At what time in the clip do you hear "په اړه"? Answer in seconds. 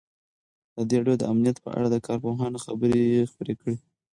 1.65-1.87